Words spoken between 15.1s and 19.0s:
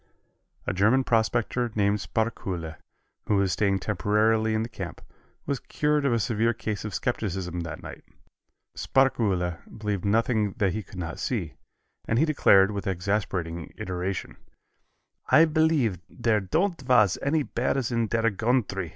"I believe there don't vas any bears in der gountry.